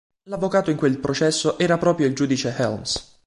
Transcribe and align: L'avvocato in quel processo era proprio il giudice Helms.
L'avvocato 0.23 0.71
in 0.71 0.77
quel 0.77 0.97
processo 0.97 1.59
era 1.59 1.77
proprio 1.77 2.07
il 2.07 2.15
giudice 2.15 2.55
Helms. 2.57 3.19